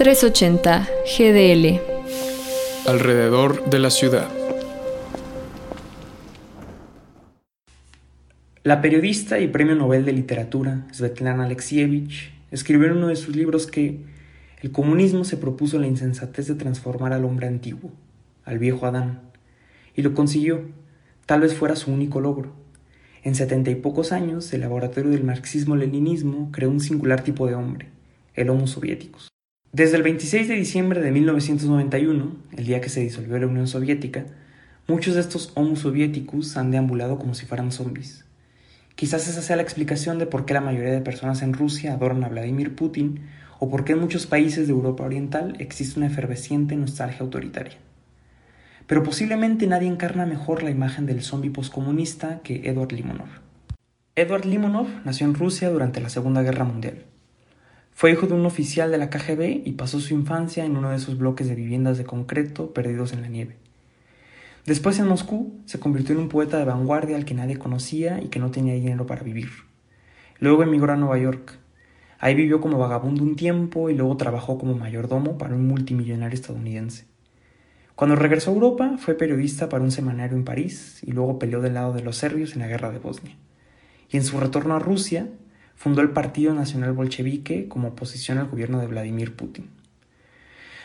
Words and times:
380 0.00 0.88
GDL. 1.04 1.78
Alrededor 2.88 3.68
de 3.68 3.78
la 3.78 3.90
ciudad. 3.90 4.30
La 8.62 8.80
periodista 8.80 9.40
y 9.40 9.48
premio 9.48 9.74
Nobel 9.74 10.06
de 10.06 10.14
Literatura, 10.14 10.86
Svetlana 10.90 11.44
Alexievich, 11.44 12.32
escribió 12.50 12.86
en 12.86 12.96
uno 12.96 13.08
de 13.08 13.16
sus 13.16 13.36
libros 13.36 13.66
que 13.66 13.98
el 14.62 14.72
comunismo 14.72 15.24
se 15.24 15.36
propuso 15.36 15.78
la 15.78 15.86
insensatez 15.86 16.46
de 16.46 16.54
transformar 16.54 17.12
al 17.12 17.26
hombre 17.26 17.46
antiguo, 17.46 17.92
al 18.46 18.58
viejo 18.58 18.86
Adán, 18.86 19.20
y 19.94 20.00
lo 20.00 20.14
consiguió, 20.14 20.62
tal 21.26 21.42
vez 21.42 21.52
fuera 21.52 21.76
su 21.76 21.92
único 21.92 22.22
logro. 22.22 22.54
En 23.22 23.34
setenta 23.34 23.70
y 23.70 23.74
pocos 23.74 24.12
años, 24.12 24.50
el 24.54 24.62
laboratorio 24.62 25.10
del 25.10 25.24
marxismo-leninismo 25.24 26.48
creó 26.52 26.70
un 26.70 26.80
singular 26.80 27.22
tipo 27.22 27.46
de 27.46 27.54
hombre, 27.54 27.88
el 28.32 28.48
Homo 28.48 28.66
soviéticos. 28.66 29.30
Desde 29.72 29.96
el 29.96 30.02
26 30.02 30.48
de 30.48 30.56
diciembre 30.56 31.00
de 31.00 31.12
1991, 31.12 32.36
el 32.56 32.66
día 32.66 32.80
que 32.80 32.88
se 32.88 33.02
disolvió 33.02 33.38
la 33.38 33.46
Unión 33.46 33.68
Soviética, 33.68 34.24
muchos 34.88 35.14
de 35.14 35.20
estos 35.20 35.52
Homo 35.54 35.76
soviéticos 35.76 36.56
han 36.56 36.72
deambulado 36.72 37.20
como 37.20 37.34
si 37.34 37.46
fueran 37.46 37.70
zombies. 37.70 38.24
Quizás 38.96 39.28
esa 39.28 39.42
sea 39.42 39.54
la 39.54 39.62
explicación 39.62 40.18
de 40.18 40.26
por 40.26 40.44
qué 40.44 40.54
la 40.54 40.60
mayoría 40.60 40.90
de 40.90 41.00
personas 41.00 41.42
en 41.42 41.52
Rusia 41.52 41.92
adoran 41.92 42.24
a 42.24 42.28
Vladimir 42.28 42.74
Putin 42.74 43.20
o 43.60 43.70
por 43.70 43.84
qué 43.84 43.92
en 43.92 44.00
muchos 44.00 44.26
países 44.26 44.66
de 44.66 44.72
Europa 44.72 45.04
Oriental 45.04 45.54
existe 45.60 46.00
una 46.00 46.08
efervesciente 46.08 46.74
nostalgia 46.74 47.20
autoritaria. 47.20 47.78
Pero 48.88 49.04
posiblemente 49.04 49.68
nadie 49.68 49.86
encarna 49.86 50.26
mejor 50.26 50.64
la 50.64 50.70
imagen 50.70 51.06
del 51.06 51.22
zombie 51.22 51.52
poscomunista 51.52 52.40
que 52.42 52.68
Edward 52.68 52.90
Limonov. 52.90 53.28
Edward 54.16 54.46
Limonov 54.46 54.88
nació 55.04 55.28
en 55.28 55.34
Rusia 55.34 55.70
durante 55.70 56.00
la 56.00 56.08
Segunda 56.08 56.42
Guerra 56.42 56.64
Mundial. 56.64 57.04
Fue 58.00 58.10
hijo 58.10 58.26
de 58.26 58.32
un 58.32 58.46
oficial 58.46 58.90
de 58.90 58.96
la 58.96 59.10
KGB 59.10 59.60
y 59.66 59.72
pasó 59.72 60.00
su 60.00 60.14
infancia 60.14 60.64
en 60.64 60.74
uno 60.74 60.88
de 60.88 60.96
esos 60.96 61.18
bloques 61.18 61.48
de 61.48 61.54
viviendas 61.54 61.98
de 61.98 62.04
concreto 62.04 62.72
perdidos 62.72 63.12
en 63.12 63.20
la 63.20 63.28
nieve. 63.28 63.56
Después 64.64 64.98
en 64.98 65.06
Moscú 65.06 65.60
se 65.66 65.78
convirtió 65.78 66.14
en 66.14 66.22
un 66.22 66.30
poeta 66.30 66.56
de 66.56 66.64
vanguardia 66.64 67.16
al 67.16 67.26
que 67.26 67.34
nadie 67.34 67.58
conocía 67.58 68.22
y 68.22 68.28
que 68.28 68.38
no 68.38 68.50
tenía 68.50 68.72
dinero 68.72 69.04
para 69.04 69.22
vivir. 69.22 69.50
Luego 70.38 70.62
emigró 70.62 70.94
a 70.94 70.96
Nueva 70.96 71.18
York. 71.18 71.58
Ahí 72.18 72.34
vivió 72.34 72.62
como 72.62 72.78
vagabundo 72.78 73.22
un 73.22 73.36
tiempo 73.36 73.90
y 73.90 73.94
luego 73.94 74.16
trabajó 74.16 74.56
como 74.56 74.74
mayordomo 74.74 75.36
para 75.36 75.54
un 75.54 75.68
multimillonario 75.68 76.36
estadounidense. 76.36 77.04
Cuando 77.96 78.16
regresó 78.16 78.50
a 78.50 78.54
Europa 78.54 78.96
fue 78.96 79.12
periodista 79.12 79.68
para 79.68 79.84
un 79.84 79.90
semanario 79.90 80.38
en 80.38 80.44
París 80.44 81.00
y 81.02 81.12
luego 81.12 81.38
peleó 81.38 81.60
del 81.60 81.74
lado 81.74 81.92
de 81.92 82.00
los 82.00 82.16
serbios 82.16 82.54
en 82.54 82.60
la 82.60 82.66
guerra 82.66 82.92
de 82.92 82.98
Bosnia. 82.98 83.36
Y 84.08 84.16
en 84.16 84.24
su 84.24 84.40
retorno 84.40 84.74
a 84.74 84.78
Rusia 84.78 85.28
fundó 85.80 86.02
el 86.02 86.10
Partido 86.10 86.52
Nacional 86.52 86.92
Bolchevique 86.92 87.66
como 87.66 87.88
oposición 87.88 88.36
al 88.36 88.48
gobierno 88.48 88.80
de 88.80 88.86
Vladimir 88.86 89.34
Putin. 89.34 89.70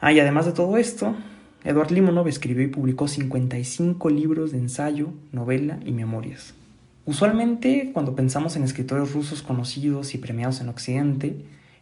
Ah, 0.00 0.14
y 0.14 0.20
además 0.20 0.46
de 0.46 0.52
todo 0.52 0.78
esto, 0.78 1.14
Eduard 1.62 1.90
Limonov 1.90 2.26
escribió 2.26 2.64
y 2.64 2.68
publicó 2.68 3.06
55 3.06 4.08
libros 4.08 4.50
de 4.50 4.56
ensayo, 4.56 5.10
novela 5.30 5.78
y 5.84 5.92
memorias. 5.92 6.54
Usualmente, 7.04 7.90
cuando 7.92 8.16
pensamos 8.16 8.56
en 8.56 8.64
escritores 8.64 9.12
rusos 9.12 9.42
conocidos 9.42 10.14
y 10.14 10.18
premiados 10.18 10.62
en 10.62 10.70
Occidente, 10.70 11.36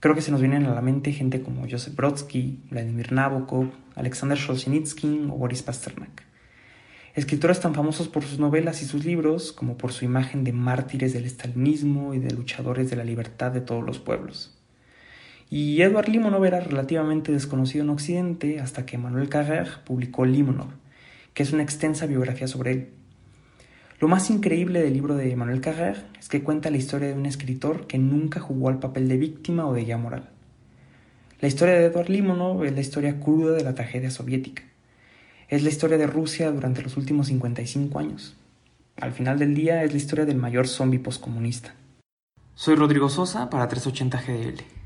creo 0.00 0.14
que 0.14 0.20
se 0.20 0.30
nos 0.30 0.42
vienen 0.42 0.66
a 0.66 0.74
la 0.74 0.82
mente 0.82 1.12
gente 1.12 1.40
como 1.40 1.66
Joseph 1.70 1.96
Brodsky, 1.96 2.58
Vladimir 2.70 3.12
Nabokov, 3.12 3.70
Alexander 3.94 4.36
Solzhenitsyn 4.36 5.30
o 5.30 5.36
Boris 5.36 5.62
Pasternak. 5.62 6.29
Escritores 7.16 7.58
tan 7.58 7.74
famosos 7.74 8.06
por 8.06 8.22
sus 8.22 8.38
novelas 8.38 8.82
y 8.82 8.84
sus 8.84 9.04
libros 9.04 9.50
como 9.52 9.76
por 9.76 9.92
su 9.92 10.04
imagen 10.04 10.44
de 10.44 10.52
mártires 10.52 11.12
del 11.12 11.24
estalinismo 11.24 12.14
y 12.14 12.20
de 12.20 12.30
luchadores 12.30 12.88
de 12.88 12.94
la 12.94 13.02
libertad 13.02 13.50
de 13.50 13.60
todos 13.60 13.84
los 13.84 13.98
pueblos. 13.98 14.56
Y 15.50 15.82
Edward 15.82 16.08
Limonov 16.08 16.44
era 16.44 16.60
relativamente 16.60 17.32
desconocido 17.32 17.82
en 17.82 17.90
Occidente 17.90 18.60
hasta 18.60 18.86
que 18.86 18.96
Manuel 18.96 19.28
Carrère 19.28 19.82
publicó 19.84 20.24
Limonov, 20.24 20.68
que 21.34 21.42
es 21.42 21.52
una 21.52 21.64
extensa 21.64 22.06
biografía 22.06 22.46
sobre 22.46 22.70
él. 22.70 22.88
Lo 23.98 24.06
más 24.06 24.30
increíble 24.30 24.80
del 24.80 24.92
libro 24.92 25.16
de 25.16 25.34
Manuel 25.34 25.60
Carrère 25.60 26.04
es 26.20 26.28
que 26.28 26.44
cuenta 26.44 26.70
la 26.70 26.76
historia 26.76 27.08
de 27.08 27.14
un 27.14 27.26
escritor 27.26 27.88
que 27.88 27.98
nunca 27.98 28.38
jugó 28.38 28.68
al 28.68 28.78
papel 28.78 29.08
de 29.08 29.16
víctima 29.16 29.66
o 29.66 29.74
de 29.74 29.84
guía 29.84 29.98
moral. 29.98 30.28
La 31.40 31.48
historia 31.48 31.74
de 31.74 31.86
Edward 31.86 32.08
Limonov 32.08 32.62
es 32.64 32.72
la 32.72 32.80
historia 32.80 33.18
cruda 33.18 33.56
de 33.56 33.64
la 33.64 33.74
tragedia 33.74 34.12
soviética 34.12 34.62
es 35.50 35.64
la 35.64 35.68
historia 35.68 35.98
de 35.98 36.06
Rusia 36.06 36.50
durante 36.52 36.80
los 36.80 36.96
últimos 36.96 37.26
55 37.26 37.98
años. 37.98 38.36
Al 38.96 39.12
final 39.12 39.38
del 39.38 39.54
día 39.54 39.82
es 39.82 39.90
la 39.90 39.96
historia 39.98 40.24
del 40.24 40.36
mayor 40.36 40.68
zombie 40.68 41.00
postcomunista. 41.00 41.74
Soy 42.54 42.76
Rodrigo 42.76 43.08
Sosa 43.08 43.50
para 43.50 43.66
380 43.66 44.22
GDL. 44.22 44.79